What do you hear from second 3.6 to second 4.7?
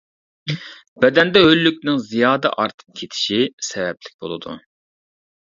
سەۋەبلىك بولىدۇ.